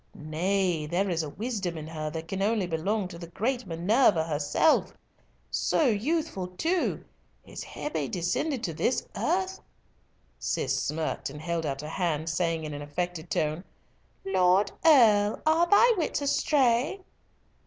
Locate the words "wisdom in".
1.29-1.85